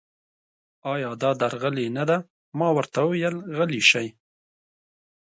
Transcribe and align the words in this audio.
ایا 0.93 1.11
دا 1.21 1.29
درغلي 1.41 1.87
نه 1.97 2.03
ده؟ 2.09 2.17
ما 2.59 2.67
ورته 2.77 2.99
وویل: 3.03 3.35
غلي 3.57 3.81
شئ. 3.89 4.07